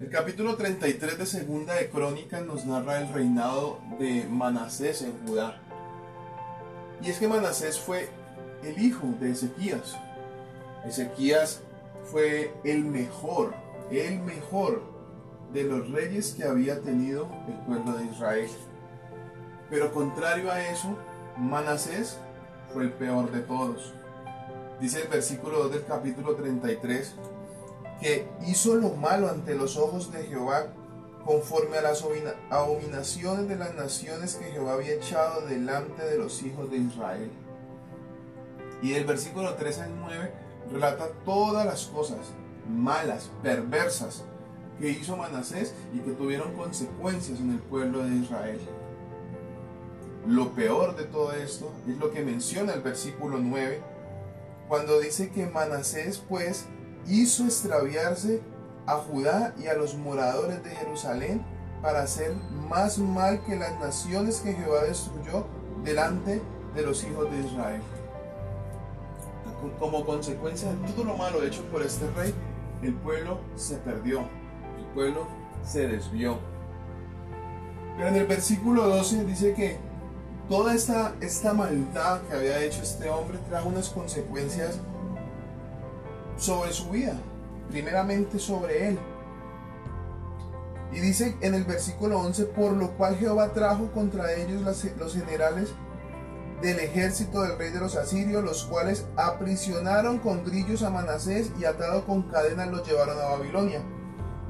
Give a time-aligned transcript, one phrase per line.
[0.00, 5.60] El capítulo 33 de Segunda de Crónicas nos narra el reinado de Manasés en Judá.
[7.02, 8.08] Y es que Manasés fue
[8.64, 9.98] el hijo de Ezequías.
[10.86, 11.60] Ezequías
[12.04, 13.52] fue el mejor,
[13.90, 14.82] el mejor
[15.52, 18.48] de los reyes que había tenido el pueblo de Israel.
[19.68, 20.96] Pero contrario a eso,
[21.36, 22.16] Manasés
[22.72, 23.92] fue el peor de todos.
[24.80, 27.14] Dice el versículo 2 del capítulo 33
[28.00, 30.66] que hizo lo malo ante los ojos de Jehová
[31.24, 32.04] conforme a las
[32.50, 37.30] abominaciones de las naciones que Jehová había echado delante de los hijos de Israel.
[38.82, 40.32] Y el versículo 3 al 9
[40.72, 42.18] relata todas las cosas
[42.68, 44.24] malas, perversas
[44.78, 48.60] que hizo Manasés y que tuvieron consecuencias en el pueblo de Israel.
[50.26, 53.82] Lo peor de todo esto es lo que menciona el versículo 9,
[54.68, 56.66] cuando dice que Manasés pues
[57.06, 58.40] hizo extraviarse
[58.86, 61.42] a Judá y a los moradores de Jerusalén
[61.82, 62.34] para hacer
[62.68, 65.46] más mal que las naciones que Jehová destruyó
[65.84, 66.42] delante
[66.74, 67.82] de los hijos de Israel.
[69.78, 72.34] Como consecuencia de todo lo malo hecho por este rey,
[72.82, 74.20] el pueblo se perdió,
[74.78, 75.26] el pueblo
[75.62, 76.38] se desvió.
[77.96, 79.76] Pero en el versículo 12 dice que
[80.48, 84.78] toda esta, esta maldad que había hecho este hombre trajo unas consecuencias
[86.40, 87.12] sobre su vida,
[87.70, 88.98] primeramente sobre él.
[90.92, 94.62] Y dice en el versículo 11, por lo cual Jehová trajo contra ellos
[94.98, 95.72] los generales
[96.62, 101.64] del ejército del rey de los asirios, los cuales aprisionaron con grillos a Manasés y
[101.64, 103.82] atado con cadenas los llevaron a Babilonia.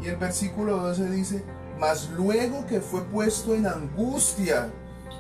[0.00, 1.44] Y el versículo 12 dice,
[1.78, 4.70] mas luego que fue puesto en angustia,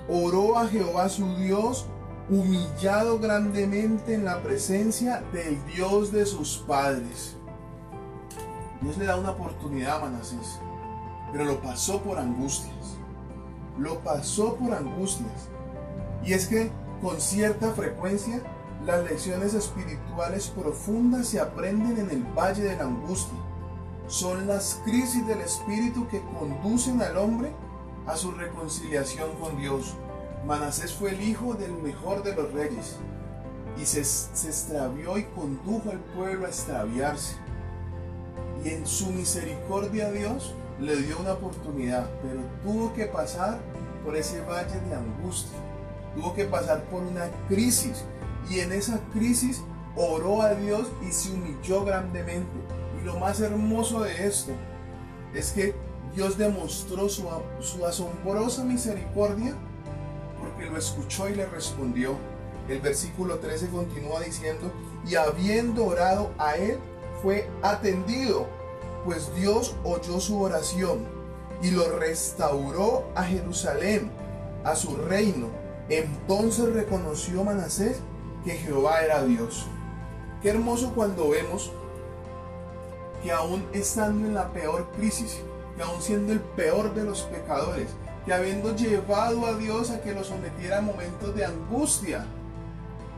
[0.08, 1.86] oró a Jehová su Dios
[2.28, 7.36] humillado grandemente en la presencia del Dios de sus padres.
[8.80, 10.58] Dios le da una oportunidad a Manasés,
[11.32, 12.96] pero lo pasó por angustias.
[13.78, 15.48] Lo pasó por angustias.
[16.24, 16.70] Y es que
[17.02, 18.42] con cierta frecuencia
[18.84, 23.38] las lecciones espirituales profundas se aprenden en el valle de la angustia.
[24.06, 27.52] Son las crisis del espíritu que conducen al hombre
[28.06, 29.94] a su reconciliación con Dios.
[30.46, 32.96] Manasés fue el hijo del mejor de los reyes
[33.80, 37.36] y se, extravió y condujo al pueblo a extraviarse.
[38.64, 43.58] Y en su misericordia Dios le dio una oportunidad, pero tuvo que pasar
[44.04, 45.58] por ese valle de angustia,
[46.14, 48.04] tuvo que pasar por una crisis
[48.48, 49.62] y en esa crisis
[49.94, 52.50] oró a Dios y se humilló grandemente.
[53.00, 54.52] Y lo más hermoso de esto
[55.34, 55.74] es que
[56.14, 57.28] Dios demostró su,
[57.60, 59.54] su asombrosa misericordia
[60.66, 62.16] lo escuchó y le respondió.
[62.68, 64.70] El versículo 13 continúa diciendo,
[65.06, 66.78] y habiendo orado a él,
[67.22, 68.46] fue atendido,
[69.04, 71.06] pues Dios oyó su oración
[71.62, 74.10] y lo restauró a Jerusalén,
[74.64, 75.48] a su reino.
[75.88, 77.98] Entonces reconoció Manasés
[78.44, 79.66] que Jehová era Dios.
[80.42, 81.72] Qué hermoso cuando vemos
[83.22, 85.40] que aún estando en la peor crisis,
[85.76, 87.88] que aún siendo el peor de los pecadores,
[88.24, 92.26] que habiendo llevado a Dios a que lo sometiera a momentos de angustia,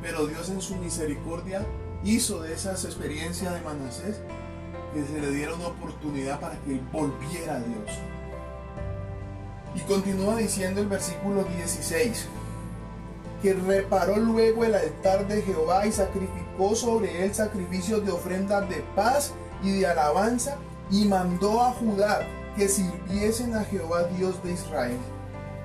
[0.01, 1.67] pero Dios en su misericordia
[2.05, 4.21] hizo de esas experiencias de Manasés
[4.93, 7.91] que se le diera una oportunidad para que volviera a Dios.
[9.75, 12.27] Y continúa diciendo el versículo 16,
[13.41, 18.85] que reparó luego el altar de Jehová y sacrificó sobre él sacrificios de ofrendas de
[18.95, 19.33] paz
[19.63, 20.59] y de alabanza
[20.91, 22.27] y mandó a Judá
[22.57, 24.99] que sirviesen a Jehová Dios de Israel.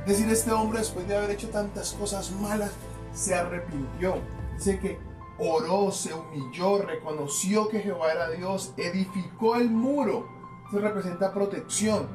[0.06, 2.72] Es decir, este hombre después de haber hecho tantas cosas malas,
[3.14, 4.16] se arrepintió.
[4.56, 5.00] Dice que
[5.38, 10.28] oró, se humilló, reconoció que Jehová era Dios, edificó el muro.
[10.66, 12.08] Esto representa protección.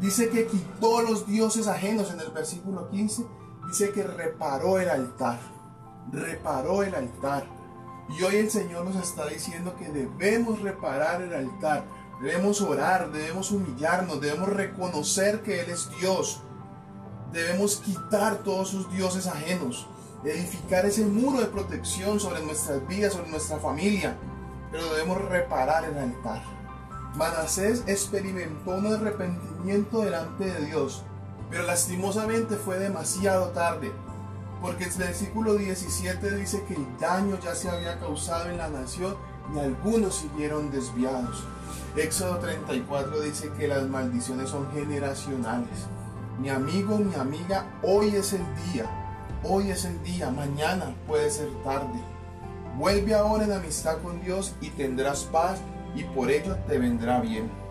[0.00, 3.24] Dice que quitó los dioses ajenos en el versículo 15.
[3.68, 5.38] Dice que reparó el altar.
[6.12, 7.44] Reparó el altar.
[8.08, 11.84] Y hoy el Señor nos está diciendo que debemos reparar el altar
[12.20, 16.40] Debemos orar, debemos humillarnos, debemos reconocer que Él es Dios.
[17.32, 19.88] Debemos quitar todos sus dioses ajenos,
[20.24, 24.16] edificar ese muro de protección sobre nuestras vidas, sobre nuestra familia.
[24.70, 26.42] Pero debemos reparar el altar.
[27.16, 31.04] Manasés experimentó un arrepentimiento delante de Dios,
[31.48, 33.92] pero lastimosamente fue demasiado tarde,
[34.60, 39.16] porque el versículo 17 dice que el daño ya se había causado en la nación
[39.52, 41.44] y algunos siguieron desviados.
[41.96, 45.86] Éxodo 34 dice que las maldiciones son generacionales.
[46.40, 48.90] Mi amigo, mi amiga, hoy es el día.
[49.44, 52.00] Hoy es el día, mañana puede ser tarde.
[52.76, 55.60] Vuelve ahora en amistad con Dios y tendrás paz
[55.94, 57.63] y por ello te vendrá bien.